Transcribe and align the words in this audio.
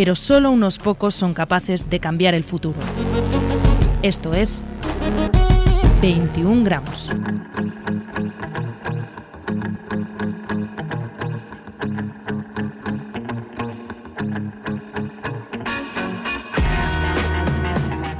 pero 0.00 0.14
solo 0.14 0.50
unos 0.50 0.78
pocos 0.78 1.14
son 1.14 1.34
capaces 1.34 1.90
de 1.90 2.00
cambiar 2.00 2.32
el 2.32 2.42
futuro. 2.42 2.78
Esto 4.00 4.32
es 4.32 4.62
21 6.00 6.64
gramos. 6.64 7.12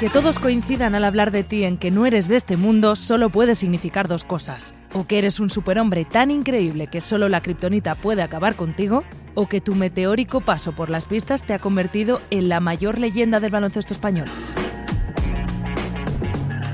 Que 0.00 0.08
todos 0.08 0.38
coincidan 0.38 0.94
al 0.94 1.04
hablar 1.04 1.30
de 1.30 1.44
ti 1.44 1.64
en 1.64 1.76
que 1.76 1.90
no 1.90 2.06
eres 2.06 2.26
de 2.26 2.36
este 2.36 2.56
mundo 2.56 2.96
solo 2.96 3.28
puede 3.28 3.54
significar 3.54 4.08
dos 4.08 4.24
cosas. 4.24 4.74
O 4.94 5.06
que 5.06 5.18
eres 5.18 5.40
un 5.40 5.50
superhombre 5.50 6.06
tan 6.06 6.30
increíble 6.30 6.86
que 6.86 7.02
solo 7.02 7.28
la 7.28 7.42
kriptonita 7.42 7.94
puede 7.96 8.22
acabar 8.22 8.54
contigo, 8.54 9.04
o 9.34 9.46
que 9.46 9.60
tu 9.60 9.74
meteórico 9.74 10.40
paso 10.40 10.72
por 10.72 10.88
las 10.88 11.04
pistas 11.04 11.42
te 11.42 11.52
ha 11.52 11.58
convertido 11.58 12.22
en 12.30 12.48
la 12.48 12.60
mayor 12.60 12.98
leyenda 12.98 13.40
del 13.40 13.50
baloncesto 13.50 13.92
español. 13.92 14.24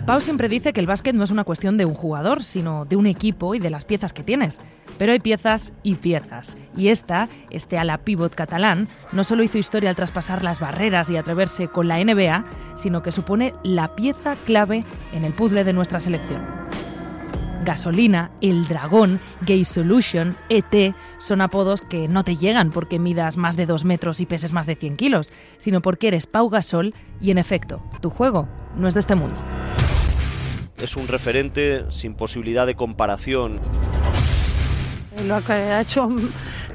Pau 0.07 0.21
siempre 0.21 0.49
dice 0.49 0.73
que 0.73 0.79
el 0.79 0.87
básquet 0.87 1.17
no 1.17 1.25
es 1.25 1.33
una 1.33 1.43
cuestión 1.43 1.77
de 1.77 1.85
un 1.85 1.95
jugador, 1.95 2.45
sino 2.45 2.85
de 2.85 2.95
un 2.95 3.09
equipo 3.09 3.57
y 3.57 3.59
de 3.59 3.71
las 3.71 3.85
piezas 3.85 4.13
que 4.13 4.23
tienes. 4.23 4.61
Pero 4.99 5.11
hay 5.11 5.19
piezas 5.19 5.73
y 5.83 5.97
piezas. 5.97 6.57
Y 6.77 6.89
esta, 6.89 7.29
este 7.51 7.77
ala 7.77 7.99
pivot 7.99 8.33
catalán, 8.33 8.87
no 9.11 9.25
solo 9.25 9.43
hizo 9.43 9.59
historia 9.59 9.91
al 9.91 9.97
traspasar 9.97 10.45
las 10.45 10.61
barreras 10.61 11.11
y 11.11 11.17
atreverse 11.17 11.67
con 11.67 11.89
la 11.89 11.99
NBA, 11.99 12.45
sino 12.77 13.03
que 13.03 13.11
supone 13.11 13.53
la 13.65 13.97
pieza 13.97 14.37
clave 14.47 14.85
en 15.13 15.25
el 15.25 15.35
puzzle 15.35 15.65
de 15.65 15.73
nuestra 15.73 15.99
selección. 15.99 16.41
Gasolina, 17.65 18.31
El 18.41 18.69
Dragón, 18.69 19.19
Gay 19.45 19.65
Solution, 19.65 20.37
ET 20.49 20.95
son 21.19 21.41
apodos 21.41 21.83
que 21.83 22.07
no 22.07 22.23
te 22.23 22.37
llegan 22.37 22.71
porque 22.71 23.01
midas 23.01 23.37
más 23.37 23.57
de 23.57 23.67
2 23.67 23.85
metros 23.85 24.21
y 24.21 24.27
peses 24.27 24.53
más 24.53 24.67
de 24.67 24.77
100 24.77 24.97
kilos, 24.99 25.33
sino 25.59 25.83
porque 25.83 26.07
eres 26.07 26.27
Pau 26.27 26.49
Gasol 26.49 26.95
y 27.21 27.33
en 27.33 27.39
efecto, 27.39 27.83
tu 28.01 28.11
juego 28.11 28.47
no 28.77 28.87
es 28.87 28.95
de 28.95 29.01
este 29.01 29.17
mundo 29.17 29.35
es 30.79 30.97
un 30.97 31.09
referente 31.09 31.85
sin 31.91 32.15
posibilidad 32.15 32.67
de 32.67 32.75
comparación. 32.75 33.59
Lo 35.27 35.43
que 35.45 35.53
ha 35.53 35.81
hecho 35.81 36.09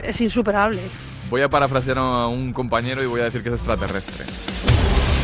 es 0.04 0.20
insuperable. 0.22 0.82
Voy 1.30 1.42
a 1.42 1.50
parafrasear 1.50 1.98
a 1.98 2.28
un 2.28 2.52
compañero 2.52 3.04
y 3.04 3.06
voy 3.06 3.22
a 3.22 3.26
decir 3.26 3.44
que 3.44 3.50
es 3.50 3.56
extraterrestre. 3.56 4.26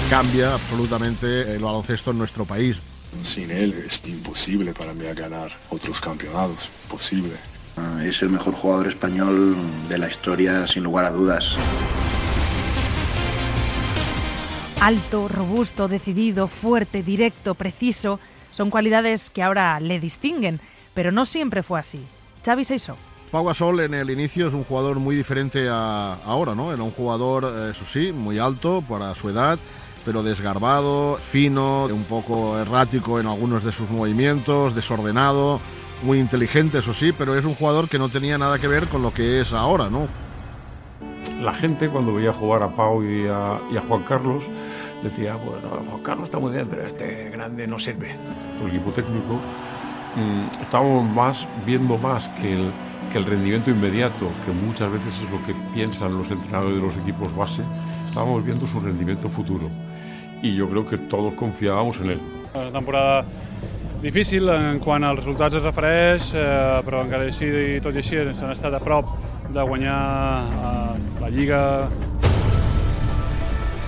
Cambia 0.09 0.53
absolutamente 0.53 1.53
el 1.53 1.59
baloncesto 1.59 2.11
en 2.11 2.17
nuestro 2.19 2.45
país. 2.45 2.79
Sin 3.23 3.51
él 3.51 3.73
es 3.85 4.01
imposible 4.05 4.73
para 4.73 4.93
mí 4.93 5.05
ganar 5.15 5.49
otros 5.69 5.99
campeonatos. 5.99 6.69
Posible. 6.87 7.33
Ah, 7.75 8.03
es 8.03 8.21
el 8.21 8.29
mejor 8.29 8.53
jugador 8.53 8.87
español 8.87 9.55
de 9.89 9.97
la 9.97 10.07
historia, 10.07 10.65
sin 10.67 10.83
lugar 10.83 11.05
a 11.05 11.11
dudas. 11.11 11.55
Alto, 14.79 15.27
robusto, 15.27 15.87
decidido, 15.87 16.47
fuerte, 16.47 17.03
directo, 17.03 17.55
preciso 17.55 18.19
son 18.57 18.71
cualidades 18.71 19.29
que 19.29 19.43
ahora 19.43 19.79
le 19.79 19.99
distinguen, 19.99 20.59
pero 20.95 21.11
no 21.11 21.25
siempre 21.25 21.61
fue 21.61 21.79
así. 21.79 22.01
Xavi 22.43 22.63
Seiso. 22.63 22.97
Pau 23.29 23.45
Gasol 23.45 23.81
en 23.81 23.93
el 23.93 24.09
inicio 24.09 24.47
es 24.47 24.55
un 24.55 24.63
jugador 24.63 24.97
muy 24.97 25.15
diferente 25.15 25.67
a 25.69 26.15
ahora, 26.25 26.55
¿no? 26.55 26.73
Era 26.73 26.81
un 26.81 26.89
jugador, 26.89 27.43
eh, 27.43 27.69
eso 27.69 27.85
sí, 27.85 28.11
muy 28.11 28.39
alto 28.39 28.83
para 28.89 29.13
su 29.13 29.29
edad, 29.29 29.59
pero 30.05 30.23
desgarbado, 30.23 31.17
fino, 31.17 31.85
un 31.85 32.05
poco 32.05 32.57
errático 32.57 33.19
en 33.19 33.27
algunos 33.27 33.63
de 33.63 33.71
sus 33.71 33.91
movimientos, 33.91 34.73
desordenado, 34.73 35.59
muy 36.01 36.17
inteligente, 36.17 36.79
eso 36.79 36.95
sí, 36.95 37.11
pero 37.11 37.37
es 37.37 37.45
un 37.45 37.53
jugador 37.53 37.87
que 37.87 37.99
no 37.99 38.09
tenía 38.09 38.39
nada 38.39 38.57
que 38.57 38.67
ver 38.67 38.87
con 38.87 39.03
lo 39.03 39.13
que 39.13 39.39
es 39.39 39.53
ahora, 39.53 39.91
¿no? 39.91 40.07
La 41.41 41.53
gente 41.53 41.89
cuando 41.89 42.15
veía 42.15 42.33
jugar 42.33 42.63
a 42.63 42.75
Pau 42.75 43.03
y 43.03 43.27
a, 43.27 43.59
y 43.71 43.77
a 43.77 43.81
Juan 43.81 44.01
Carlos 44.01 44.45
decía, 45.03 45.35
bueno, 45.35 45.83
Juan 45.89 46.01
Carlos 46.03 46.25
está 46.25 46.39
muy 46.39 46.51
bien, 46.51 46.67
pero 46.69 46.85
este 46.85 47.29
grande 47.29 47.67
no 47.67 47.79
sirve. 47.79 48.15
El 48.61 48.69
equipo 48.69 48.91
técnico 48.91 49.35
mm, 50.15 50.61
estábamos 50.61 51.05
más 51.09 51.47
viendo 51.65 51.97
más 51.97 52.29
que 52.29 52.53
el, 52.53 52.71
que 53.11 53.17
el 53.17 53.25
rendimiento 53.25 53.71
inmediato, 53.71 54.29
que 54.45 54.51
muchas 54.51 54.91
veces 54.91 55.13
es 55.21 55.31
lo 55.31 55.43
que 55.45 55.53
piensan 55.73 56.17
los 56.17 56.31
entrenadores 56.31 56.75
de 56.75 56.81
los 56.81 56.97
equipos 56.97 57.35
base, 57.35 57.63
estábamos 58.05 58.43
viendo 58.43 58.65
su 58.67 58.79
rendimiento 58.79 59.29
futuro. 59.29 59.69
Y 60.41 60.55
yo 60.55 60.69
creo 60.69 60.85
que 60.85 60.97
todos 60.97 61.33
confiábamos 61.33 61.99
en 62.01 62.11
él. 62.11 62.21
Una 62.53 62.71
temporada 62.71 63.25
difícil 64.01 64.47
en 64.49 64.79
quant 64.79 65.03
als 65.03 65.19
resultats 65.19 65.57
es 65.57 65.63
refereix, 65.65 66.29
eh, 66.37 66.81
però 66.85 67.01
encara 67.05 67.25
així 67.25 67.47
i 67.47 67.79
tot 67.81 67.95
i 67.95 68.03
així 68.03 68.19
s'han 68.37 68.53
estat 68.53 68.75
a 68.77 68.81
prop 68.83 69.09
de 69.53 69.63
guanyar 69.63 69.97
eh, 70.45 70.99
la 71.21 71.31
Lliga 71.33 71.61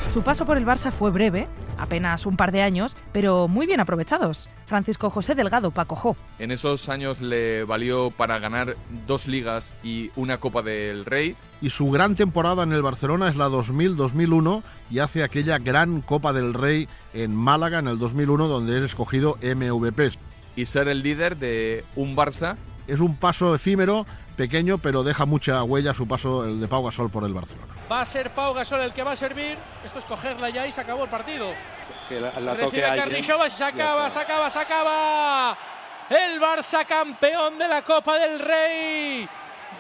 su 0.10 0.24
paso 0.24 0.46
por 0.46 0.58
el 0.58 0.66
Barça 0.66 0.92
fue 0.92 1.12
breve, 1.12 1.48
apenas 1.78 2.26
un 2.26 2.36
par 2.36 2.52
de 2.52 2.64
años, 2.64 2.98
pero 3.12 3.48
muy 3.48 3.68
bien 3.68 3.80
aprovechados. 3.80 4.50
Francisco 4.66 5.10
José 5.10 5.36
Delgado 5.36 5.70
Paco 5.70 6.16
En 6.40 6.52
esos 6.52 6.90
años 6.90 7.22
le 7.22 7.64
valió 7.64 8.10
para 8.10 8.40
ganar 8.40 8.76
dos 9.06 9.28
ligas 9.28 9.72
y 9.84 10.10
una 10.16 10.38
Copa 10.38 10.64
del 10.64 11.06
Rey. 11.06 11.36
Y 11.62 11.70
su 11.70 11.92
gran 11.92 12.16
temporada 12.16 12.64
en 12.64 12.74
el 12.74 12.82
Barcelona 12.82 13.28
es 13.28 13.36
la 13.36 13.50
2000-2001 13.50 14.64
y 14.90 15.00
hace 15.00 15.24
aquella 15.24 15.60
gran 15.60 16.02
Copa 16.02 16.34
del 16.34 16.54
Rey 16.54 16.88
en 17.14 17.36
Málaga 17.36 17.80
en 17.80 17.88
el 17.88 18.00
2001 18.00 18.48
donde 18.48 18.80
es 18.80 18.86
escogido 18.86 19.38
MVP. 19.44 20.12
Y 20.56 20.66
ser 20.66 20.88
el 20.88 21.04
líder 21.04 21.38
de 21.38 21.84
un 21.96 22.16
Barça. 22.16 22.56
Es 22.88 23.00
un 23.00 23.16
paso 23.16 23.54
efímero, 23.54 24.08
pequeño, 24.40 24.78
pero 24.78 25.04
deja 25.04 25.26
mucha 25.26 25.62
huella 25.64 25.94
su 25.94 26.08
paso 26.08 26.46
el 26.46 26.62
de 26.62 26.68
Pau 26.70 26.82
Gasol 26.82 27.12
por 27.12 27.26
el 27.26 27.34
Barcelona. 27.34 27.74
Va 27.92 28.00
a 28.00 28.06
ser 28.06 28.30
Pau 28.30 28.54
Gasol 28.54 28.80
el 28.80 28.94
que 28.94 29.04
va 29.04 29.12
a 29.12 29.16
servir. 29.18 29.58
Esto 29.84 30.00
es 30.00 30.06
cogerla 30.06 30.50
ya 30.50 30.66
y 30.66 30.72
se 30.72 30.80
acabó 30.80 31.04
el 31.04 31.10
partido. 31.10 31.52
Que 32.08 32.22
la, 32.22 32.40
la 32.40 32.56
toque 32.56 32.78
se 32.78 32.86
acaba, 32.86 33.50
se 33.50 34.20
acaba, 34.20 34.50
se 34.50 34.60
acaba. 34.60 35.58
El 36.10 36.40
Barça 36.40 36.86
campeón 36.86 37.58
de 37.58 37.68
la 37.68 37.82
Copa 37.82 38.18
del 38.18 38.40
Rey. 38.40 39.28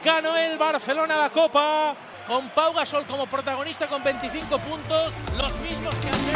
Ganó 0.03 0.35
el 0.35 0.57
Barcelona 0.57 1.15
la 1.15 1.29
Copa 1.29 1.95
con 2.27 2.49
Pau 2.49 2.73
Gasol 2.73 3.05
como 3.05 3.27
protagonista 3.27 3.87
con 3.87 4.03
25 4.03 4.59
puntos, 4.59 5.13
los 5.37 5.55
mismos 5.61 5.95
que 5.95 6.07
antes. 6.09 6.35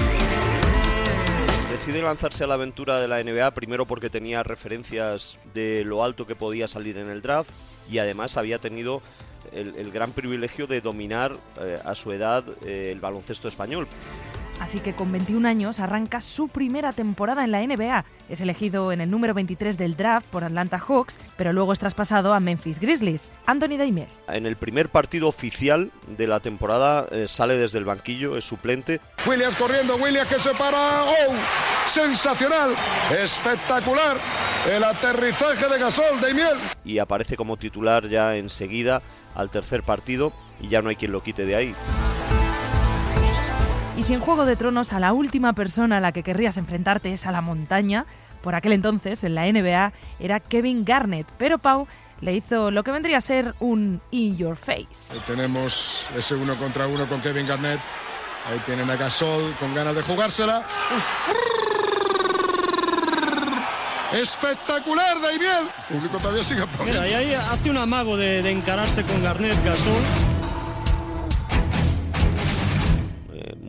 Decide 1.71 2.01
lanzarse 2.01 2.45
a 2.45 2.47
la 2.47 2.53
aventura 2.53 3.01
de 3.01 3.09
la 3.09 3.21
NBA 3.21 3.51
primero 3.51 3.85
porque 3.85 4.09
tenía 4.09 4.43
referencias 4.43 5.37
de 5.53 5.83
lo 5.83 6.05
alto 6.05 6.25
que 6.25 6.35
podía 6.35 6.69
salir 6.69 6.97
en 6.97 7.09
el 7.09 7.21
draft 7.21 7.49
y 7.89 7.97
además 7.97 8.37
había 8.37 8.59
tenido 8.59 9.01
el, 9.51 9.91
gran 9.91 10.11
privilegio 10.11 10.67
de 10.67 10.81
dominar 10.81 11.35
eh, 11.59 11.77
a 11.83 11.95
su 11.95 12.11
edad 12.11 12.43
eh, 12.65 12.89
el 12.91 12.99
baloncesto 12.99 13.47
español. 13.47 13.87
Así 14.59 14.79
que 14.79 14.93
con 14.93 15.11
21 15.11 15.47
años 15.47 15.79
arranca 15.79 16.21
su 16.21 16.47
primera 16.47 16.93
temporada 16.93 17.43
en 17.43 17.51
la 17.51 17.61
NBA. 17.65 18.05
Es 18.29 18.39
elegido 18.39 18.91
en 18.91 19.01
el 19.01 19.09
número 19.09 19.33
23 19.33 19.77
del 19.77 19.97
draft 19.97 20.27
por 20.27 20.43
Atlanta 20.43 20.77
Hawks, 20.79 21.19
pero 21.35 21.51
luego 21.51 21.73
es 21.73 21.79
traspasado 21.79 22.33
a 22.33 22.39
Memphis 22.39 22.79
Grizzlies. 22.79 23.31
Anthony 23.45 23.77
Daimiel. 23.77 24.07
En 24.27 24.45
el 24.45 24.55
primer 24.55 24.89
partido 24.89 25.27
oficial 25.27 25.91
de 26.17 26.27
la 26.27 26.39
temporada 26.39 27.07
eh, 27.11 27.27
sale 27.27 27.57
desde 27.57 27.79
el 27.79 27.85
banquillo, 27.85 28.37
es 28.37 28.45
suplente. 28.45 29.01
Williams 29.27 29.55
corriendo, 29.55 29.97
Williams 29.97 30.29
que 30.29 30.39
se 30.39 30.51
para. 30.51 31.03
¡Oh! 31.03 31.35
Sensacional, 31.87 32.75
espectacular. 33.11 34.17
El 34.65 34.83
aterrizaje 34.83 35.67
de 35.67 35.77
Gasol, 35.77 36.21
Daimiel. 36.21 36.57
Y 36.85 36.99
aparece 36.99 37.35
como 37.35 37.57
titular 37.57 38.07
ya 38.07 38.35
enseguida 38.35 39.01
al 39.35 39.49
tercer 39.49 39.83
partido 39.83 40.31
y 40.61 40.69
ya 40.69 40.81
no 40.81 40.89
hay 40.89 40.95
quien 40.95 41.11
lo 41.11 41.21
quite 41.21 41.45
de 41.45 41.55
ahí. 41.55 41.75
Y 43.97 44.03
si 44.03 44.13
en 44.13 44.21
Juego 44.21 44.45
de 44.45 44.55
Tronos 44.55 44.93
a 44.93 44.99
la 44.99 45.11
última 45.11 45.53
persona 45.53 45.97
a 45.97 45.99
la 45.99 46.13
que 46.13 46.23
querrías 46.23 46.57
enfrentarte 46.57 47.11
es 47.11 47.27
a 47.27 47.31
la 47.31 47.41
montaña, 47.41 48.05
por 48.41 48.55
aquel 48.55 48.73
entonces 48.73 49.23
en 49.23 49.35
la 49.35 49.45
NBA 49.51 49.91
era 50.19 50.39
Kevin 50.39 50.85
Garnett, 50.85 51.27
pero 51.37 51.57
Pau 51.57 51.87
le 52.21 52.33
hizo 52.33 52.71
lo 52.71 52.83
que 52.83 52.91
vendría 52.91 53.17
a 53.17 53.21
ser 53.21 53.53
un 53.59 54.01
in 54.11 54.37
your 54.37 54.55
face. 54.55 55.11
Ahí 55.11 55.21
tenemos 55.27 56.07
ese 56.15 56.35
uno 56.35 56.55
contra 56.55 56.87
uno 56.87 57.07
con 57.07 57.21
Kevin 57.21 57.45
Garnett. 57.45 57.79
Ahí 58.49 58.59
tienen 58.65 58.89
a 58.89 58.95
Gasol 58.95 59.53
con 59.59 59.73
ganas 59.75 59.95
de 59.95 60.01
jugársela. 60.03 60.63
Espectacular, 64.13 65.19
Daimiel. 65.21 65.67
El 65.89 65.95
público 65.95 66.17
todavía 66.19 66.43
sigue 66.43 66.63
Mira, 66.85 67.07
y 67.07 67.13
ahí 67.13 67.33
hace 67.33 67.69
un 67.69 67.77
amago 67.77 68.15
de, 68.15 68.41
de 68.41 68.51
encararse 68.51 69.03
con 69.03 69.21
Garnett 69.23 69.63
Gasol. 69.63 70.01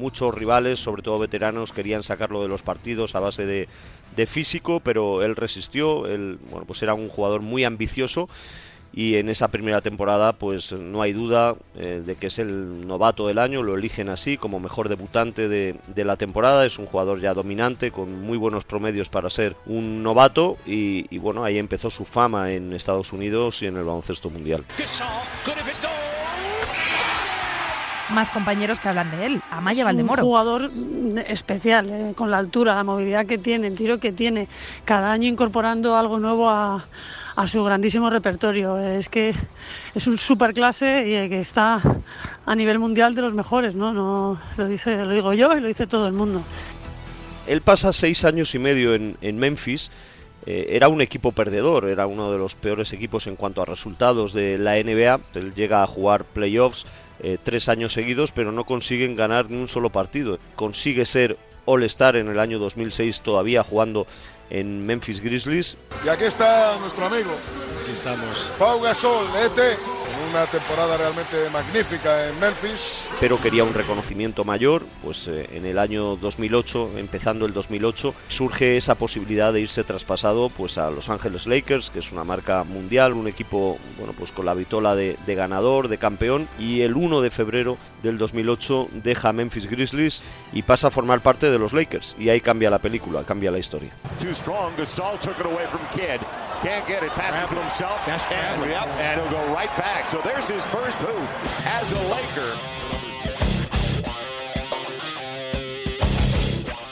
muchos 0.04 0.34
rivales, 0.34 0.80
sobre 0.80 1.02
todo 1.02 1.18
veteranos, 1.18 1.72
querían 1.72 2.02
sacarlo 2.02 2.42
de 2.42 2.48
los 2.48 2.62
partidos 2.62 3.14
a 3.14 3.20
base 3.20 3.46
de, 3.46 3.68
de 4.14 4.26
físico, 4.26 4.80
pero 4.80 5.22
él 5.22 5.34
resistió, 5.34 6.06
él 6.06 6.38
bueno, 6.50 6.66
pues 6.66 6.82
era 6.82 6.92
un 6.92 7.08
jugador 7.08 7.40
muy 7.40 7.64
ambicioso 7.64 8.28
y 8.94 9.16
en 9.16 9.28
esa 9.28 9.48
primera 9.48 9.80
temporada 9.80 10.32
pues 10.34 10.72
no 10.72 11.02
hay 11.02 11.12
duda 11.12 11.56
eh, 11.76 12.02
de 12.04 12.16
que 12.16 12.28
es 12.28 12.38
el 12.38 12.86
novato 12.86 13.26
del 13.26 13.38
año, 13.38 13.62
lo 13.62 13.74
eligen 13.74 14.08
así 14.08 14.36
como 14.36 14.60
mejor 14.60 14.88
debutante 14.88 15.48
de, 15.48 15.76
de, 15.88 16.04
la 16.04 16.16
temporada, 16.16 16.64
es 16.64 16.78
un 16.78 16.86
jugador 16.86 17.20
ya 17.20 17.34
dominante 17.34 17.90
con 17.90 18.22
muy 18.22 18.38
buenos 18.38 18.64
promedios 18.64 19.08
para 19.08 19.30
ser 19.30 19.56
un 19.66 20.02
novato 20.02 20.56
y, 20.66 21.06
y 21.14 21.18
bueno, 21.18 21.44
ahí 21.44 21.58
empezó 21.58 21.90
su 21.90 22.04
fama 22.04 22.52
en 22.52 22.72
Estados 22.72 23.12
Unidos 23.12 23.62
y 23.62 23.66
en 23.66 23.76
el 23.76 23.84
baloncesto 23.84 24.30
mundial. 24.30 24.64
Más 28.10 28.30
compañeros 28.30 28.78
que 28.78 28.88
hablan 28.88 29.10
de 29.10 29.26
él, 29.26 29.42
Amaya 29.50 29.84
Valdemoro. 29.84 30.22
Un 30.22 30.28
jugador 30.28 30.70
especial, 31.26 31.90
eh, 31.90 32.12
con 32.14 32.30
la 32.30 32.38
altura, 32.38 32.74
la 32.74 32.84
movilidad 32.84 33.26
que 33.26 33.38
tiene, 33.38 33.66
el 33.66 33.76
tiro 33.76 33.98
que 33.98 34.12
tiene, 34.12 34.46
cada 34.84 35.10
año 35.10 35.26
incorporando 35.26 35.96
algo 35.96 36.18
nuevo 36.18 36.50
a, 36.50 36.84
a 37.36 37.48
su 37.48 37.62
grandísimo 37.64 38.10
repertorio. 38.10 38.78
Es 38.78 39.08
que 39.08 39.34
es 39.94 40.06
un 40.06 40.18
superclase 40.18 41.04
y 41.06 41.28
que 41.28 41.40
está 41.40 41.80
a 42.46 42.54
nivel 42.54 42.78
mundial 42.78 43.14
de 43.14 43.22
los 43.22 43.34
mejores, 43.34 43.74
¿no? 43.74 43.92
no 43.92 44.40
lo, 44.56 44.68
dice, 44.68 45.04
lo 45.04 45.12
digo 45.12 45.32
yo 45.34 45.56
y 45.56 45.60
lo 45.60 45.68
dice 45.68 45.86
todo 45.86 46.06
el 46.06 46.12
mundo. 46.12 46.42
Él 47.46 47.60
pasa 47.60 47.92
seis 47.92 48.24
años 48.24 48.54
y 48.54 48.58
medio 48.58 48.94
en, 48.94 49.16
en 49.20 49.38
Memphis. 49.38 49.90
Eh, 50.46 50.68
era 50.70 50.88
un 50.88 51.00
equipo 51.00 51.32
perdedor, 51.32 51.86
era 51.86 52.06
uno 52.06 52.30
de 52.30 52.38
los 52.38 52.54
peores 52.54 52.92
equipos 52.92 53.26
en 53.26 53.36
cuanto 53.36 53.62
a 53.62 53.64
resultados 53.64 54.32
de 54.32 54.58
la 54.58 54.74
NBA. 54.74 55.20
Él 55.34 55.54
llega 55.54 55.82
a 55.82 55.86
jugar 55.86 56.24
playoffs 56.24 56.86
eh, 57.20 57.38
tres 57.42 57.68
años 57.68 57.92
seguidos, 57.92 58.32
pero 58.32 58.52
no 58.52 58.64
consiguen 58.64 59.16
ganar 59.16 59.50
ni 59.50 59.56
un 59.56 59.68
solo 59.68 59.90
partido. 59.90 60.38
Consigue 60.56 61.06
ser 61.06 61.38
All-Star 61.64 62.16
en 62.16 62.28
el 62.28 62.38
año 62.38 62.58
2006 62.58 63.22
todavía 63.22 63.64
jugando 63.64 64.06
en 64.54 64.86
Memphis 64.86 65.20
Grizzlies. 65.20 65.76
Y 66.04 66.08
aquí 66.08 66.24
está 66.24 66.76
nuestro 66.80 67.06
amigo. 67.06 67.32
Aquí 67.82 67.90
estamos. 67.90 68.50
Pau 68.56 68.80
Gasol, 68.80 69.26
ET, 69.36 69.76
una 70.34 70.46
temporada 70.46 70.96
realmente 70.96 71.48
magnífica 71.52 72.28
en 72.28 72.40
Memphis. 72.40 73.06
Pero 73.20 73.40
quería 73.40 73.62
un 73.62 73.72
reconocimiento 73.72 74.44
mayor, 74.44 74.84
pues 75.00 75.28
eh, 75.28 75.48
en 75.52 75.64
el 75.64 75.78
año 75.78 76.16
2008, 76.16 76.94
empezando 76.96 77.46
el 77.46 77.52
2008, 77.52 78.12
surge 78.26 78.76
esa 78.76 78.96
posibilidad 78.96 79.52
de 79.52 79.60
irse 79.60 79.84
traspasado 79.84 80.48
pues 80.48 80.76
a 80.76 80.90
Los 80.90 81.08
Ángeles 81.08 81.46
Lakers, 81.46 81.90
que 81.90 82.00
es 82.00 82.10
una 82.10 82.24
marca 82.24 82.64
mundial, 82.64 83.12
un 83.12 83.28
equipo 83.28 83.78
bueno 83.96 84.12
pues 84.12 84.32
con 84.32 84.46
la 84.46 84.54
vitola 84.54 84.96
de, 84.96 85.16
de 85.24 85.34
ganador, 85.36 85.86
de 85.86 85.98
campeón, 85.98 86.48
y 86.58 86.80
el 86.80 86.96
1 86.96 87.20
de 87.20 87.30
febrero 87.30 87.78
del 88.02 88.18
2008 88.18 88.88
deja 89.04 89.32
Memphis 89.32 89.70
Grizzlies 89.70 90.24
y 90.52 90.62
pasa 90.62 90.88
a 90.88 90.90
formar 90.90 91.20
parte 91.20 91.48
de 91.48 91.60
los 91.60 91.72
Lakers, 91.72 92.16
y 92.18 92.30
ahí 92.30 92.40
cambia 92.40 92.70
la 92.70 92.80
película, 92.80 93.22
cambia 93.22 93.52
la 93.52 93.60
historia. 93.60 93.90
Too 94.18 94.34
strong, 94.34 94.74
Gasol 94.76 95.16
took 95.20 95.38
it 95.38 95.46
away 95.46 95.66
from 95.70 95.82
Kidd. 95.92 96.20
Can't 96.62 96.86
get 96.88 97.02
it, 97.04 97.10
pass 97.10 97.36
it 97.36 97.48
to 97.54 97.60
himself, 97.60 98.00
and, 98.08 98.70
yep, 98.70 98.88
and 98.98 99.20
he'll 99.20 99.30
go 99.30 99.54
right 99.54 99.70
back. 99.76 100.06
So 100.06 100.23
there's 100.24 100.50
his 100.50 100.64
first 100.66 100.98
as 101.66 101.92
a 101.92 102.02
Laker. 102.08 102.54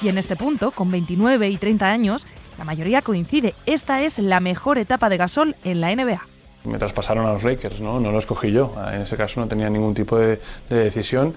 Y 0.02 0.08
en 0.08 0.18
este 0.18 0.36
punto, 0.36 0.72
con 0.72 0.90
29 0.90 1.48
y 1.48 1.56
30 1.56 1.86
años, 1.86 2.26
la 2.58 2.64
mayoría 2.64 3.02
coincide. 3.02 3.54
Esta 3.66 4.02
es 4.02 4.18
la 4.18 4.40
mejor 4.40 4.78
etapa 4.78 5.08
de 5.08 5.16
Gasol 5.16 5.56
en 5.64 5.80
la 5.80 5.94
NBA. 5.94 6.20
Me 6.64 6.78
traspasaron 6.78 7.24
a 7.26 7.32
los 7.32 7.42
Lakers, 7.42 7.80
¿no? 7.80 8.00
no 8.00 8.12
lo 8.12 8.18
escogí 8.18 8.52
yo. 8.52 8.74
En 8.92 9.02
ese 9.02 9.16
caso 9.16 9.40
no 9.40 9.48
tenía 9.48 9.70
ningún 9.70 9.94
tipo 9.94 10.18
de, 10.18 10.40
de 10.68 10.76
decisión. 10.76 11.34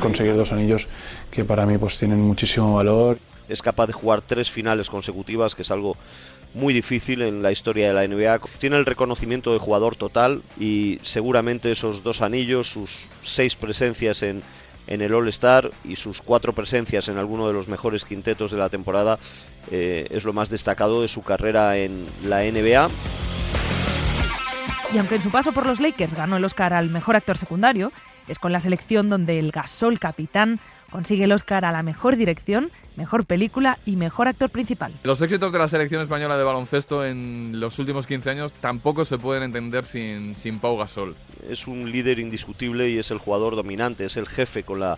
Conseguir 0.00 0.36
dos 0.36 0.52
anillos 0.52 0.88
que 1.30 1.44
para 1.44 1.66
mí 1.66 1.78
pues 1.78 1.98
tienen 1.98 2.20
muchísimo 2.20 2.74
valor. 2.74 3.18
Es 3.48 3.62
capaz 3.62 3.86
de 3.86 3.92
jugar 3.92 4.22
tres 4.22 4.50
finales 4.50 4.90
consecutivas, 4.90 5.54
que 5.54 5.62
es 5.62 5.70
algo 5.70 5.96
muy 6.54 6.72
difícil 6.72 7.22
en 7.22 7.42
la 7.42 7.52
historia 7.52 7.88
de 7.88 7.94
la 7.94 8.06
NBA. 8.06 8.40
Tiene 8.58 8.76
el 8.76 8.86
reconocimiento 8.86 9.52
de 9.52 9.58
jugador 9.58 9.96
total 9.96 10.42
y 10.58 10.98
seguramente 11.02 11.70
esos 11.72 12.02
dos 12.02 12.22
anillos, 12.22 12.70
sus 12.70 13.08
seis 13.22 13.56
presencias 13.56 14.22
en, 14.22 14.42
en 14.86 15.02
el 15.02 15.12
All-Star 15.12 15.70
y 15.84 15.96
sus 15.96 16.22
cuatro 16.22 16.52
presencias 16.52 17.08
en 17.08 17.18
alguno 17.18 17.46
de 17.46 17.52
los 17.52 17.68
mejores 17.68 18.04
quintetos 18.04 18.50
de 18.50 18.58
la 18.58 18.68
temporada 18.68 19.18
eh, 19.70 20.06
es 20.10 20.24
lo 20.24 20.32
más 20.32 20.50
destacado 20.50 21.02
de 21.02 21.08
su 21.08 21.22
carrera 21.22 21.76
en 21.76 22.06
la 22.24 22.42
NBA. 22.42 22.88
Y 24.92 24.98
aunque 24.98 25.16
en 25.16 25.22
su 25.22 25.30
paso 25.30 25.52
por 25.52 25.66
los 25.66 25.80
Lakers 25.80 26.14
ganó 26.14 26.36
el 26.36 26.44
Oscar 26.44 26.72
al 26.72 26.88
mejor 26.88 27.16
actor 27.16 27.36
secundario, 27.36 27.90
es 28.28 28.38
con 28.38 28.52
la 28.52 28.60
selección 28.60 29.08
donde 29.08 29.38
el 29.38 29.50
Gasol 29.50 29.98
capitán 29.98 30.60
consigue 30.94 31.24
el 31.24 31.32
Oscar 31.32 31.64
a 31.64 31.72
la 31.72 31.82
mejor 31.82 32.14
dirección, 32.14 32.70
mejor 32.94 33.26
película 33.26 33.78
y 33.84 33.96
mejor 33.96 34.28
actor 34.28 34.48
principal. 34.48 34.92
Los 35.02 35.20
éxitos 35.22 35.50
de 35.50 35.58
la 35.58 35.66
selección 35.66 36.00
española 36.00 36.38
de 36.38 36.44
baloncesto 36.44 37.04
en 37.04 37.58
los 37.58 37.80
últimos 37.80 38.06
15 38.06 38.30
años 38.30 38.52
tampoco 38.52 39.04
se 39.04 39.18
pueden 39.18 39.42
entender 39.42 39.86
sin, 39.86 40.36
sin 40.36 40.60
Pau 40.60 40.78
Gasol. 40.78 41.16
Es 41.50 41.66
un 41.66 41.90
líder 41.90 42.20
indiscutible 42.20 42.90
y 42.90 42.98
es 42.98 43.10
el 43.10 43.18
jugador 43.18 43.56
dominante, 43.56 44.04
es 44.04 44.16
el 44.16 44.28
jefe 44.28 44.62
con 44.62 44.78
la 44.78 44.96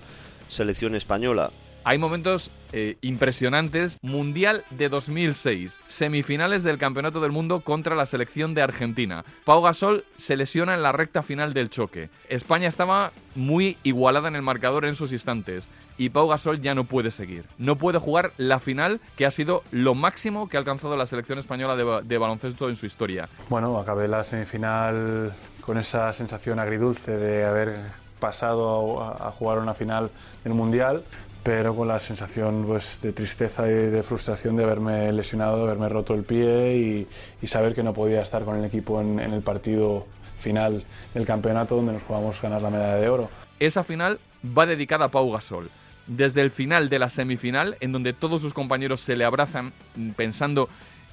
selección 0.48 0.94
española. 0.94 1.50
Hay 1.88 1.98
momentos 1.98 2.50
eh, 2.72 2.96
impresionantes. 3.00 3.98
Mundial 4.02 4.64
de 4.70 4.88
2006. 4.88 5.78
Semifinales 5.86 6.64
del 6.64 6.78
Campeonato 6.78 7.20
del 7.20 7.30
Mundo 7.30 7.60
contra 7.60 7.94
la 7.94 8.06
selección 8.06 8.54
de 8.54 8.62
Argentina. 8.62 9.24
Pau 9.44 9.62
Gasol 9.62 10.04
se 10.16 10.36
lesiona 10.36 10.74
en 10.74 10.82
la 10.82 10.90
recta 10.90 11.22
final 11.22 11.54
del 11.54 11.70
choque. 11.70 12.10
España 12.28 12.66
estaba 12.66 13.12
muy 13.36 13.78
igualada 13.84 14.26
en 14.26 14.34
el 14.34 14.42
marcador 14.42 14.84
en 14.84 14.94
esos 14.94 15.12
instantes. 15.12 15.68
Y 15.96 16.08
Pau 16.08 16.26
Gasol 16.26 16.60
ya 16.60 16.74
no 16.74 16.82
puede 16.82 17.12
seguir. 17.12 17.44
No 17.56 17.76
puede 17.76 18.00
jugar 18.00 18.32
la 18.36 18.58
final 18.58 19.00
que 19.16 19.24
ha 19.24 19.30
sido 19.30 19.62
lo 19.70 19.94
máximo 19.94 20.48
que 20.48 20.56
ha 20.56 20.60
alcanzado 20.60 20.96
la 20.96 21.06
selección 21.06 21.38
española 21.38 21.76
de, 21.76 22.18
baloncesto 22.18 22.68
en 22.68 22.74
su 22.74 22.86
historia. 22.86 23.28
Bueno, 23.48 23.78
acabé 23.78 24.08
la 24.08 24.24
semifinal 24.24 25.36
con 25.60 25.78
esa 25.78 26.12
sensación 26.12 26.58
agridulce 26.58 27.16
de 27.16 27.44
haber 27.44 27.76
pasado 28.18 29.02
a, 29.04 29.28
a 29.28 29.30
jugar 29.30 29.58
una 29.58 29.74
final 29.74 30.10
del 30.42 30.54
Mundial 30.54 31.04
pero 31.46 31.76
con 31.76 31.86
la 31.86 32.00
sensación 32.00 32.64
pues, 32.66 32.98
de 33.00 33.12
tristeza 33.12 33.68
y 33.68 33.72
de 33.72 34.02
frustración 34.02 34.56
de 34.56 34.64
haberme 34.64 35.12
lesionado, 35.12 35.58
de 35.58 35.62
haberme 35.62 35.88
roto 35.88 36.12
el 36.12 36.24
pie 36.24 36.76
y, 36.76 37.06
y 37.40 37.46
saber 37.46 37.72
que 37.72 37.84
no 37.84 37.94
podía 37.94 38.20
estar 38.20 38.44
con 38.44 38.56
el 38.56 38.64
equipo 38.64 39.00
en, 39.00 39.20
en, 39.20 39.32
el 39.32 39.42
partido 39.42 40.08
final 40.40 40.82
del 41.14 41.24
campeonato 41.24 41.76
donde 41.76 41.92
nos 41.92 42.02
jugamos 42.02 42.42
ganar 42.42 42.62
la 42.62 42.70
medalla 42.70 42.96
de 42.96 43.08
oro. 43.08 43.30
Esa 43.60 43.84
final 43.84 44.18
va 44.58 44.66
dedicada 44.66 45.04
a 45.04 45.08
Pau 45.08 45.30
Gasol. 45.30 45.70
Desde 46.08 46.40
el 46.40 46.50
final 46.50 46.88
de 46.88 46.98
la 46.98 47.10
semifinal, 47.10 47.76
en 47.78 47.92
donde 47.92 48.12
todos 48.12 48.40
sus 48.40 48.52
compañeros 48.52 49.00
se 49.00 49.14
le 49.14 49.24
abrazan 49.24 49.72
pensando 50.16 50.68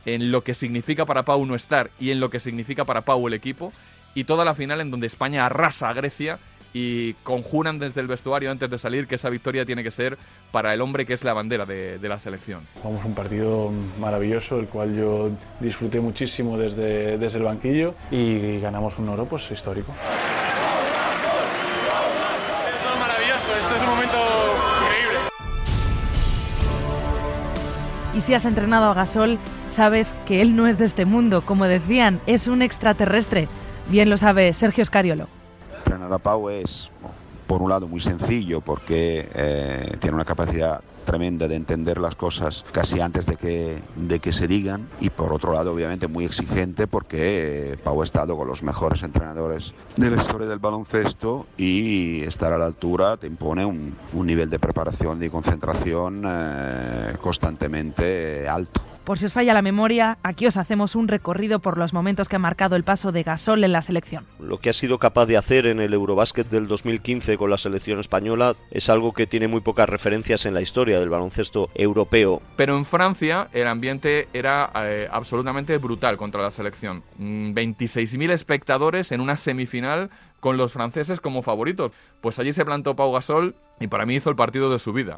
en 0.07 0.31
lo 0.31 0.43
que 0.43 0.55
significa 0.55 1.05
para 1.05 1.21
Pau 1.25 1.45
no 1.45 1.53
estar 1.53 1.91
y 1.99 2.09
en 2.09 2.19
lo 2.19 2.31
que 2.31 2.39
significa 2.39 2.85
para 2.85 3.01
Pau 3.01 3.27
el 3.27 3.35
equipo, 3.35 3.71
y 4.15 4.23
toda 4.23 4.45
la 4.45 4.55
final 4.55 4.81
en 4.81 4.89
donde 4.89 5.05
España 5.05 5.45
arrasa 5.45 5.89
a 5.89 5.93
Grecia 5.93 6.39
y 6.73 7.13
conjuran 7.23 7.79
desde 7.79 8.01
el 8.01 8.07
vestuario 8.07 8.51
antes 8.51 8.69
de 8.69 8.77
salir 8.77 9.07
que 9.07 9.15
esa 9.15 9.29
victoria 9.29 9.65
tiene 9.65 9.83
que 9.83 9.91
ser 9.91 10.17
para 10.51 10.73
el 10.73 10.81
hombre 10.81 11.05
que 11.05 11.13
es 11.13 11.23
la 11.23 11.33
bandera 11.33 11.65
de, 11.65 11.99
de, 11.99 12.09
la 12.09 12.19
selección. 12.19 12.61
Jugamos 12.81 13.05
un 13.05 13.13
partido 13.13 13.71
maravilloso, 13.99 14.59
el 14.59 14.67
cual 14.67 14.95
yo 14.95 15.31
disfruté 15.59 15.99
muchísimo 15.99 16.57
desde, 16.57 17.17
desde 17.17 17.37
el 17.37 17.43
banquillo 17.43 17.93
y 18.11 18.59
ganamos 18.59 18.97
un 18.97 19.09
oro 19.09 19.25
pues 19.25 19.49
histórico. 19.51 19.93
Esto 22.71 22.93
es 22.93 22.99
maravilloso, 22.99 23.55
esto 23.57 23.75
es 23.75 23.81
un 23.81 23.89
momento 23.89 24.17
increíble. 24.81 25.19
Y 28.15 28.21
si 28.21 28.33
has 28.33 28.45
entrenado 28.45 28.85
a 28.85 28.93
Gasol, 28.93 29.37
sabes 29.67 30.15
que 30.25 30.41
él 30.41 30.55
no 30.55 30.67
es 30.67 30.77
de 30.77 30.85
este 30.85 31.05
mundo, 31.05 31.41
como 31.41 31.65
decían, 31.65 32.19
es 32.25 32.47
un 32.47 32.61
extraterrestre. 32.61 33.47
Bien 33.89 34.09
lo 34.09 34.17
sabe 34.17 34.53
Sergio 34.53 34.85
Scariolo 34.85 35.27
entrenar 36.03 36.13
a 36.13 36.19
Pau 36.19 36.49
es, 36.49 36.89
por 37.47 37.61
un 37.61 37.69
lado, 37.69 37.87
muy 37.87 38.01
sencillo 38.01 38.61
porque 38.61 39.29
eh, 39.33 39.95
tiene 39.99 40.15
una 40.15 40.25
capacidad 40.25 40.81
tremenda 41.05 41.47
de 41.47 41.55
entender 41.55 41.97
las 41.97 42.15
cosas 42.15 42.65
casi 42.71 43.01
antes 43.01 43.25
de 43.25 43.35
que, 43.35 43.81
de 43.95 44.19
que 44.19 44.31
se 44.31 44.47
digan 44.47 44.87
y 45.01 45.09
por 45.09 45.33
otro 45.33 45.51
lado 45.51 45.73
obviamente 45.73 46.07
muy 46.07 46.23
exigente 46.23 46.87
porque 46.87 47.73
eh, 47.73 47.77
Pau 47.77 48.01
ha 48.01 48.05
estado 48.05 48.37
con 48.37 48.47
los 48.47 48.63
mejores 48.63 49.03
entrenadores 49.03 49.73
de 49.97 50.09
la 50.09 50.21
historia 50.21 50.47
del 50.47 50.59
baloncesto 50.59 51.45
y 51.57 52.21
estar 52.23 52.53
a 52.53 52.57
la 52.57 52.65
altura 52.65 53.17
te 53.17 53.27
impone 53.27 53.65
un, 53.65 53.95
un 54.13 54.25
nivel 54.25 54.49
de 54.49 54.59
preparación 54.59 55.21
y 55.23 55.29
concentración 55.29 56.23
eh, 56.25 57.13
constantemente 57.21 58.47
alto. 58.47 58.81
Por 59.03 59.17
si 59.17 59.25
os 59.25 59.33
falla 59.33 59.53
la 59.53 59.61
memoria, 59.61 60.17
aquí 60.23 60.47
os 60.47 60.55
hacemos 60.55 60.95
un 60.95 61.09
recorrido 61.09 61.59
por 61.59 61.77
los 61.77 61.93
momentos 61.93 62.29
que 62.29 62.37
ha 62.37 62.39
marcado 62.39 62.77
el 62.77 62.85
paso 62.85 63.11
de 63.11 63.23
Gasol 63.23 63.65
en 63.65 63.73
la 63.73 63.81
selección. 63.81 64.25
Lo 64.39 64.59
que 64.59 64.69
ha 64.69 64.73
sido 64.73 64.97
capaz 64.97 65.25
de 65.25 65.35
hacer 65.35 65.67
en 65.67 65.81
el 65.81 65.93
Eurobásquet 65.93 66.49
del 66.49 66.67
2015 66.67 67.37
con 67.37 67.49
la 67.49 67.57
selección 67.57 67.99
española 67.99 68.55
es 68.71 68.89
algo 68.89 69.11
que 69.11 69.27
tiene 69.27 69.49
muy 69.49 69.59
pocas 69.59 69.89
referencias 69.89 70.45
en 70.45 70.53
la 70.53 70.61
historia 70.61 71.01
del 71.01 71.09
baloncesto 71.09 71.69
europeo. 71.75 72.41
Pero 72.55 72.77
en 72.77 72.85
Francia 72.85 73.49
el 73.51 73.67
ambiente 73.67 74.29
era 74.31 74.71
eh, 74.75 75.09
absolutamente 75.11 75.77
brutal 75.79 76.15
contra 76.15 76.41
la 76.41 76.51
selección. 76.51 77.03
26.000 77.19 78.31
espectadores 78.31 79.11
en 79.11 79.19
una 79.19 79.35
semifinal 79.35 80.11
con 80.39 80.55
los 80.55 80.71
franceses 80.71 81.19
como 81.19 81.41
favoritos. 81.41 81.91
Pues 82.21 82.39
allí 82.39 82.53
se 82.53 82.63
plantó 82.63 82.95
Pau 82.95 83.11
Gasol 83.11 83.55
y 83.81 83.87
para 83.87 84.05
mí 84.05 84.15
hizo 84.15 84.29
el 84.29 84.37
partido 84.37 84.71
de 84.71 84.79
su 84.79 84.93
vida. 84.93 85.17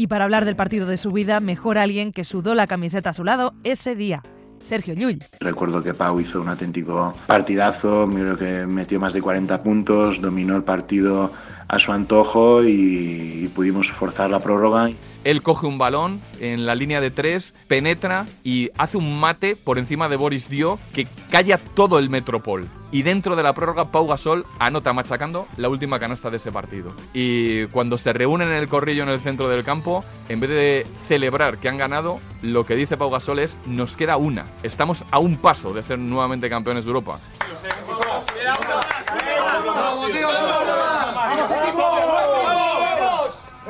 Y 0.00 0.06
para 0.06 0.22
hablar 0.22 0.44
del 0.44 0.54
partido 0.54 0.86
de 0.86 0.96
su 0.96 1.10
vida, 1.10 1.40
mejor 1.40 1.76
alguien 1.76 2.12
que 2.12 2.22
sudó 2.22 2.54
la 2.54 2.68
camiseta 2.68 3.10
a 3.10 3.12
su 3.12 3.24
lado 3.24 3.54
ese 3.64 3.96
día. 3.96 4.22
Sergio 4.60 4.94
Llull. 4.94 5.18
Recuerdo 5.40 5.82
que 5.82 5.92
Pau 5.92 6.20
hizo 6.20 6.40
un 6.40 6.48
auténtico 6.48 7.14
partidazo, 7.26 8.08
creo 8.08 8.36
que 8.36 8.64
metió 8.64 9.00
más 9.00 9.12
de 9.12 9.20
40 9.20 9.60
puntos, 9.60 10.20
dominó 10.20 10.56
el 10.56 10.62
partido 10.62 11.32
a 11.68 11.78
su 11.78 11.92
antojo 11.92 12.64
y, 12.64 13.44
y 13.44 13.48
pudimos 13.48 13.92
forzar 13.92 14.30
la 14.30 14.40
prórroga. 14.40 14.90
Él 15.24 15.42
coge 15.42 15.66
un 15.66 15.78
balón 15.78 16.22
en 16.40 16.64
la 16.64 16.74
línea 16.74 17.00
de 17.00 17.10
tres, 17.10 17.52
penetra 17.66 18.24
y 18.42 18.70
hace 18.78 18.96
un 18.96 19.20
mate 19.20 19.56
por 19.56 19.78
encima 19.78 20.08
de 20.08 20.16
Boris 20.16 20.48
Dio 20.48 20.78
que 20.94 21.06
calla 21.30 21.58
todo 21.58 21.98
el 21.98 22.08
Metropol. 22.08 22.66
Y 22.90 23.02
dentro 23.02 23.36
de 23.36 23.42
la 23.42 23.52
prórroga, 23.52 23.90
Pau 23.90 24.06
Gasol 24.06 24.46
anota 24.58 24.94
machacando 24.94 25.46
la 25.58 25.68
última 25.68 25.98
canasta 25.98 26.30
de 26.30 26.38
ese 26.38 26.50
partido. 26.50 26.94
Y 27.12 27.66
cuando 27.66 27.98
se 27.98 28.14
reúnen 28.14 28.48
en 28.48 28.54
el 28.54 28.68
corrillo 28.68 29.02
en 29.02 29.10
el 29.10 29.20
centro 29.20 29.48
del 29.50 29.62
campo, 29.62 30.04
en 30.30 30.40
vez 30.40 30.48
de 30.48 30.86
celebrar 31.06 31.58
que 31.58 31.68
han 31.68 31.76
ganado, 31.76 32.20
lo 32.40 32.64
que 32.64 32.76
dice 32.76 32.96
Pau 32.96 33.10
Gasol 33.10 33.40
es: 33.40 33.58
nos 33.66 33.94
queda 33.94 34.16
una. 34.16 34.46
Estamos 34.62 35.04
a 35.10 35.18
un 35.18 35.36
paso 35.36 35.74
de 35.74 35.82
ser 35.82 35.98
nuevamente 35.98 36.48
campeones 36.48 36.86
de 36.86 36.88
Europa. 36.88 37.20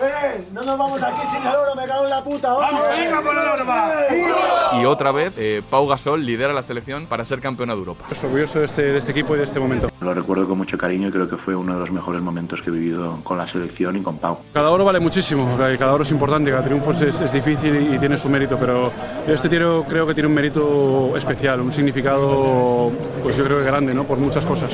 ¡Eh! 0.00 0.46
No 0.52 0.62
nos 0.62 0.78
vamos 0.78 1.02
aquí 1.02 1.26
sin 1.26 1.44
el 1.44 1.48
oro, 1.56 1.74
me 1.74 1.84
cago 1.84 2.04
en 2.04 2.10
la 2.10 2.22
puta. 2.22 2.52
¡Vamos, 2.54 2.82
venga 2.88 3.20
por 3.20 3.32
el 3.32 3.48
oro, 3.48 3.66
va! 3.66 4.80
Y 4.80 4.84
otra 4.84 5.10
vez, 5.10 5.32
eh, 5.36 5.60
Pau 5.68 5.88
Gasol 5.88 6.24
lidera 6.24 6.52
la 6.52 6.62
selección 6.62 7.06
para 7.06 7.24
ser 7.24 7.40
campeona 7.40 7.72
de 7.74 7.80
Europa. 7.80 8.04
Estoy 8.08 8.28
orgulloso 8.28 8.60
de 8.60 8.66
este, 8.66 8.82
de 8.82 8.98
este 8.98 9.10
equipo 9.10 9.34
y 9.34 9.38
de 9.38 9.44
este 9.44 9.58
momento. 9.58 9.90
Lo 10.00 10.14
recuerdo 10.14 10.46
con 10.46 10.56
mucho 10.56 10.78
cariño 10.78 11.08
y 11.08 11.10
creo 11.10 11.28
que 11.28 11.36
fue 11.36 11.56
uno 11.56 11.74
de 11.74 11.80
los 11.80 11.90
mejores 11.90 12.22
momentos 12.22 12.62
que 12.62 12.70
he 12.70 12.72
vivido 12.72 13.18
con 13.24 13.38
la 13.38 13.48
selección 13.48 13.96
y 13.96 14.02
con 14.02 14.18
Pau. 14.18 14.38
Cada 14.52 14.70
oro 14.70 14.84
vale 14.84 15.00
muchísimo, 15.00 15.56
cada 15.56 15.92
oro 15.92 16.04
es 16.04 16.10
importante, 16.12 16.52
cada 16.52 16.62
triunfo 16.62 16.92
es, 16.92 17.20
es 17.20 17.32
difícil 17.32 17.74
y, 17.74 17.96
y 17.96 17.98
tiene 17.98 18.16
su 18.16 18.28
mérito, 18.28 18.56
pero 18.56 18.92
este 19.26 19.48
tiro 19.48 19.84
creo 19.88 20.06
que 20.06 20.14
tiene 20.14 20.28
un 20.28 20.34
mérito 20.34 21.16
especial, 21.16 21.60
un 21.60 21.72
significado, 21.72 22.92
pues 23.24 23.36
yo 23.36 23.44
creo 23.44 23.58
que 23.58 23.64
grande, 23.64 23.92
¿no? 23.94 24.04
Por 24.04 24.18
muchas 24.18 24.46
cosas. 24.46 24.70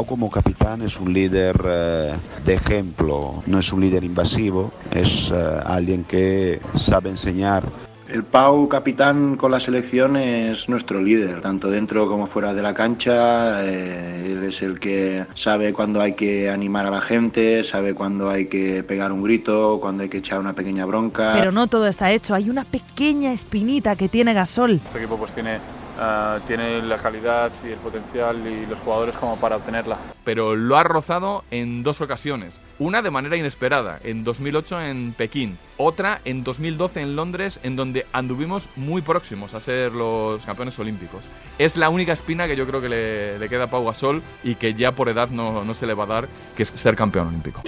Pau 0.00 0.06
como 0.06 0.30
capitán 0.30 0.80
es 0.80 0.98
un 0.98 1.12
líder 1.12 1.60
eh, 1.62 2.14
de 2.46 2.54
ejemplo, 2.54 3.42
no 3.46 3.58
es 3.58 3.70
un 3.70 3.82
líder 3.82 4.02
invasivo, 4.02 4.72
es 4.90 5.30
eh, 5.30 5.60
alguien 5.66 6.04
que 6.04 6.58
sabe 6.78 7.10
enseñar. 7.10 7.64
El 8.08 8.24
Pau, 8.24 8.66
capitán 8.66 9.36
con 9.36 9.50
la 9.50 9.60
selección, 9.60 10.16
es 10.16 10.70
nuestro 10.70 11.02
líder, 11.02 11.42
tanto 11.42 11.70
dentro 11.70 12.08
como 12.08 12.26
fuera 12.26 12.54
de 12.54 12.62
la 12.62 12.72
cancha. 12.72 13.62
Eh, 13.62 14.32
él 14.32 14.44
es 14.44 14.62
el 14.62 14.80
que 14.80 15.26
sabe 15.34 15.74
cuándo 15.74 16.00
hay 16.00 16.14
que 16.14 16.48
animar 16.48 16.86
a 16.86 16.90
la 16.90 17.02
gente, 17.02 17.62
sabe 17.62 17.92
cuándo 17.92 18.30
hay 18.30 18.46
que 18.46 18.82
pegar 18.82 19.12
un 19.12 19.22
grito, 19.22 19.80
cuándo 19.82 20.02
hay 20.02 20.08
que 20.08 20.18
echar 20.18 20.40
una 20.40 20.54
pequeña 20.54 20.86
bronca. 20.86 21.34
Pero 21.34 21.52
no 21.52 21.66
todo 21.66 21.86
está 21.86 22.10
hecho, 22.10 22.34
hay 22.34 22.48
una 22.48 22.64
pequeña 22.64 23.32
espinita 23.32 23.94
que 23.96 24.08
tiene 24.08 24.32
Gasol. 24.32 24.80
Este 24.82 24.98
equipo 24.98 25.18
pues 25.18 25.32
tiene 25.32 25.58
Uh, 26.00 26.40
tiene 26.46 26.80
la 26.80 26.96
calidad 26.96 27.52
y 27.62 27.72
el 27.72 27.78
potencial 27.78 28.46
y 28.46 28.64
los 28.64 28.78
jugadores 28.78 29.14
como 29.16 29.36
para 29.36 29.56
obtenerla. 29.56 29.98
Pero 30.24 30.56
lo 30.56 30.78
ha 30.78 30.82
rozado 30.82 31.44
en 31.50 31.82
dos 31.82 32.00
ocasiones. 32.00 32.58
Una 32.78 33.02
de 33.02 33.10
manera 33.10 33.36
inesperada, 33.36 34.00
en 34.02 34.24
2008 34.24 34.80
en 34.80 35.12
Pekín. 35.12 35.58
Otra 35.76 36.22
en 36.24 36.42
2012 36.42 37.02
en 37.02 37.16
Londres, 37.16 37.60
en 37.62 37.76
donde 37.76 38.06
anduvimos 38.14 38.70
muy 38.76 39.02
próximos 39.02 39.52
a 39.52 39.60
ser 39.60 39.92
los 39.92 40.46
campeones 40.46 40.78
olímpicos. 40.78 41.22
Es 41.58 41.76
la 41.76 41.90
única 41.90 42.14
espina 42.14 42.46
que 42.46 42.56
yo 42.56 42.66
creo 42.66 42.80
que 42.80 42.88
le, 42.88 43.38
le 43.38 43.48
queda 43.50 43.64
a 43.64 43.70
Pau 43.70 43.84
Gasol 43.84 44.22
y 44.42 44.54
que 44.54 44.72
ya 44.72 44.92
por 44.92 45.10
edad 45.10 45.28
no, 45.28 45.64
no 45.64 45.74
se 45.74 45.86
le 45.86 45.92
va 45.92 46.04
a 46.04 46.06
dar, 46.06 46.28
que 46.56 46.62
es 46.62 46.70
ser 46.70 46.96
campeón 46.96 47.28
olímpico 47.28 47.62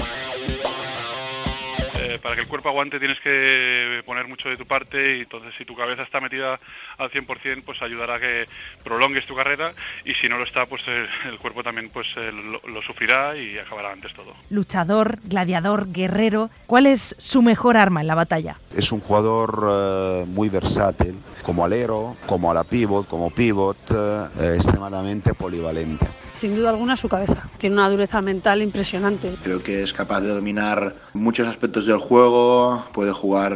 para 2.22 2.34
que 2.34 2.42
el 2.42 2.48
cuerpo 2.48 2.68
aguante 2.68 2.98
tienes 2.98 3.18
que 3.20 4.02
poner 4.06 4.28
mucho 4.28 4.48
de 4.48 4.56
tu 4.56 4.64
parte 4.64 5.18
y 5.18 5.20
entonces 5.22 5.52
si 5.58 5.64
tu 5.64 5.74
cabeza 5.74 6.02
está 6.02 6.20
metida 6.20 6.58
al 6.98 7.10
100% 7.10 7.62
pues 7.64 7.82
ayudará 7.82 8.16
a 8.16 8.20
que 8.20 8.46
prolongues 8.84 9.26
tu 9.26 9.34
carrera 9.34 9.74
y 10.04 10.14
si 10.14 10.28
no 10.28 10.38
lo 10.38 10.44
está 10.44 10.66
pues 10.66 10.82
el, 10.86 11.08
el 11.28 11.38
cuerpo 11.38 11.62
también 11.62 11.90
pues 11.90 12.06
lo, 12.16 12.60
lo, 12.68 12.82
sufrirá 12.82 13.36
y 13.36 13.58
acabará 13.58 13.92
antes 13.92 14.12
todo. 14.14 14.32
Luchador, 14.50 15.18
gladiador, 15.24 15.92
guerrero, 15.92 16.50
¿cuál 16.66 16.86
es 16.86 17.14
su 17.18 17.42
mejor 17.42 17.76
arma 17.76 18.00
en 18.00 18.06
la 18.06 18.14
batalla? 18.14 18.56
Es 18.76 18.92
un 18.92 19.00
jugador 19.00 20.22
uh, 20.22 20.26
muy 20.26 20.48
versátil, 20.48 21.16
como 21.42 21.64
alero, 21.64 22.16
como 22.26 22.50
a 22.50 22.54
la 22.54 22.64
pivot, 22.64 23.08
como 23.08 23.30
pivot, 23.30 23.90
uh, 23.90 24.42
extremadamente 24.42 25.34
polivalente 25.34 26.06
sin 26.42 26.56
duda 26.56 26.70
alguna 26.70 26.96
su 26.96 27.08
cabeza. 27.08 27.48
Tiene 27.58 27.76
una 27.76 27.88
dureza 27.88 28.20
mental 28.20 28.62
impresionante. 28.62 29.30
Creo 29.44 29.62
que 29.62 29.84
es 29.84 29.92
capaz 29.92 30.22
de 30.22 30.30
dominar 30.30 30.96
muchos 31.12 31.46
aspectos 31.46 31.86
del 31.86 31.98
juego, 31.98 32.11
puede 32.92 33.12
jugar 33.12 33.52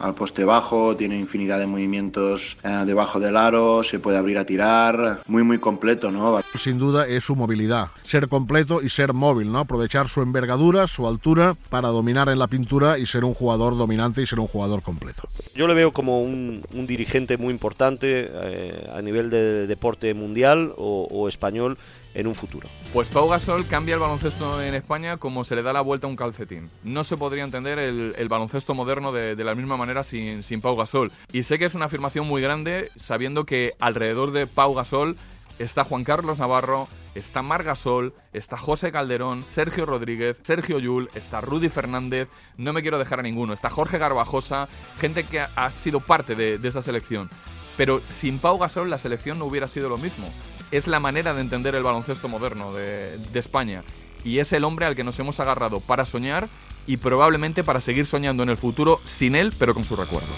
uh, 0.00 0.04
al 0.04 0.14
poste 0.14 0.44
bajo, 0.44 0.96
tiene 0.96 1.18
infinidad 1.18 1.58
de 1.58 1.66
movimientos 1.66 2.56
uh, 2.64 2.84
debajo 2.84 3.20
del 3.20 3.36
aro, 3.36 3.82
se 3.84 3.98
puede 3.98 4.18
abrir 4.18 4.38
a 4.38 4.44
tirar, 4.44 5.22
muy 5.26 5.42
muy 5.42 5.58
completo, 5.58 6.10
¿no? 6.10 6.40
Sin 6.56 6.78
duda 6.78 7.06
es 7.06 7.24
su 7.24 7.36
movilidad, 7.36 7.88
ser 8.02 8.28
completo 8.28 8.82
y 8.82 8.88
ser 8.88 9.12
móvil, 9.12 9.52
¿no? 9.52 9.60
Aprovechar 9.60 10.08
su 10.08 10.22
envergadura, 10.22 10.86
su 10.86 11.06
altura 11.06 11.56
para 11.68 11.88
dominar 11.88 12.28
en 12.28 12.38
la 12.38 12.48
pintura 12.48 12.98
y 12.98 13.06
ser 13.06 13.24
un 13.24 13.34
jugador 13.34 13.76
dominante 13.76 14.22
y 14.22 14.26
ser 14.26 14.40
un 14.40 14.48
jugador 14.48 14.82
completo. 14.82 15.22
Yo 15.54 15.66
le 15.66 15.74
veo 15.74 15.92
como 15.92 16.20
un, 16.20 16.62
un 16.74 16.86
dirigente 16.86 17.36
muy 17.36 17.52
importante 17.52 18.30
eh, 18.32 18.90
a 18.94 19.00
nivel 19.02 19.30
de 19.30 19.66
deporte 19.66 20.14
mundial 20.14 20.72
o, 20.76 21.06
o 21.10 21.28
español 21.28 21.78
en 22.14 22.26
un 22.26 22.34
futuro. 22.34 22.68
Pues 22.92 23.08
Pau 23.08 23.28
Gasol 23.28 23.66
cambia 23.66 23.94
el 23.94 24.00
baloncesto 24.00 24.60
en 24.62 24.74
España 24.74 25.16
como 25.16 25.44
se 25.44 25.54
le 25.54 25.62
da 25.62 25.72
la 25.72 25.80
vuelta 25.80 26.06
a 26.06 26.10
un 26.10 26.16
calcetín. 26.16 26.70
No 26.82 27.04
se 27.04 27.16
podría 27.16 27.44
entender 27.44 27.78
el, 27.78 28.28
baloncesto 28.28 28.74
moderno 28.74 29.12
de, 29.12 29.36
la 29.36 29.54
misma 29.54 29.76
manera 29.76 30.04
sin, 30.04 30.42
sin 30.42 30.60
Pau 30.60 30.76
Gasol. 30.76 31.12
Y 31.32 31.42
sé 31.42 31.58
que 31.58 31.64
es 31.64 31.74
una 31.74 31.86
afirmación 31.86 32.26
muy 32.26 32.42
grande 32.42 32.90
sabiendo 32.96 33.44
que 33.44 33.74
alrededor 33.80 34.32
de 34.32 34.46
Pau 34.46 34.74
Gasol 34.74 35.16
está 35.58 35.84
Juan 35.84 36.04
Carlos 36.04 36.38
Navarro, 36.38 36.88
está 37.14 37.42
Mar 37.42 37.64
Gasol, 37.64 38.14
está 38.32 38.56
José 38.56 38.92
Calderón, 38.92 39.44
Sergio 39.50 39.84
Rodríguez, 39.84 40.40
Sergio 40.42 40.78
Yul, 40.78 41.10
está 41.14 41.40
Rudy 41.40 41.68
Fernández, 41.68 42.28
no 42.56 42.72
me 42.72 42.82
quiero 42.82 42.98
dejar 42.98 43.20
a 43.20 43.22
ninguno, 43.22 43.52
está 43.52 43.68
Jorge 43.68 43.98
Garbajosa, 43.98 44.68
gente 44.98 45.24
que 45.24 45.40
ha, 45.40 45.50
ha 45.56 45.70
sido 45.70 46.00
parte 46.00 46.34
de, 46.34 46.58
de 46.58 46.68
esa 46.68 46.82
selección. 46.82 47.28
Pero 47.76 48.00
sin 48.10 48.38
Pau 48.38 48.58
Gasol 48.58 48.90
la 48.90 48.98
selección 48.98 49.38
no 49.38 49.44
hubiera 49.44 49.68
sido 49.68 49.88
lo 49.88 49.98
mismo 49.98 50.28
es 50.70 50.86
la 50.86 51.00
manera 51.00 51.34
de 51.34 51.40
entender 51.40 51.74
el 51.74 51.82
baloncesto 51.82 52.28
moderno 52.28 52.72
de, 52.72 53.18
España. 53.34 53.82
Y 54.24 54.38
es 54.38 54.52
el 54.52 54.64
hombre 54.64 54.86
al 54.86 54.96
que 54.96 55.04
nos 55.04 55.18
hemos 55.18 55.40
agarrado 55.40 55.80
para 55.80 56.06
soñar 56.06 56.48
y 56.86 56.98
probablemente 56.98 57.64
para 57.64 57.80
seguir 57.80 58.06
soñando 58.06 58.42
en 58.42 58.50
el 58.50 58.56
futuro 58.56 59.00
sin 59.04 59.34
él, 59.34 59.52
pero 59.58 59.74
con 59.74 59.84
su 59.84 59.96
recuerdo. 59.96 60.28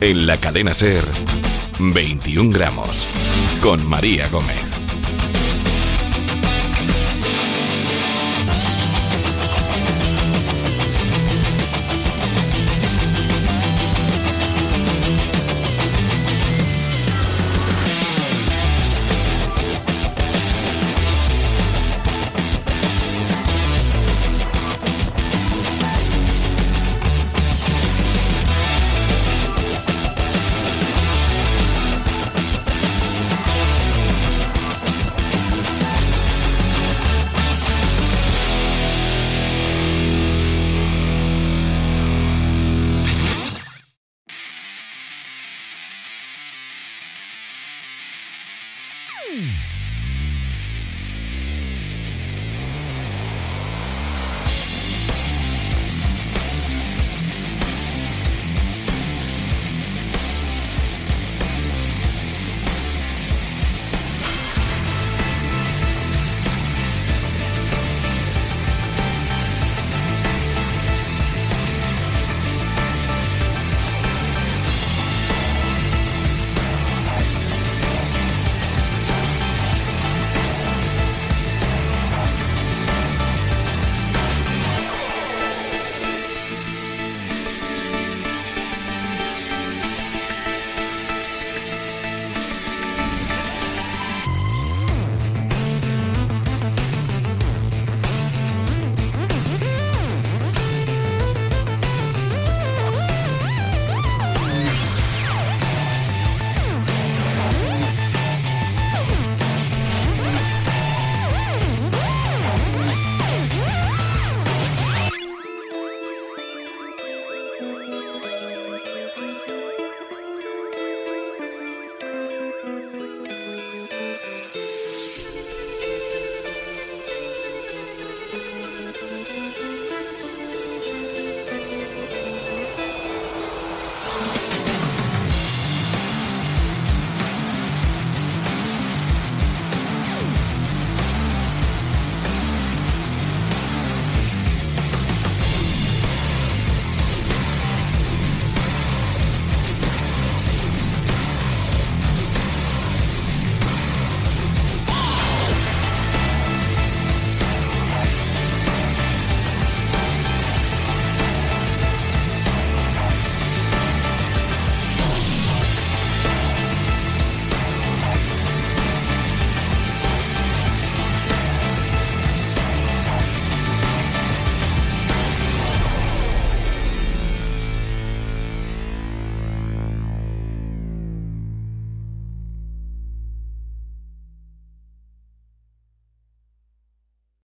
En 0.00 0.26
la 0.26 0.36
cadena 0.36 0.74
Ser, 0.74 1.04
21 1.78 2.50
gramos, 2.50 3.08
con 3.60 3.86
María 3.88 4.28
Gómez. 4.28 4.85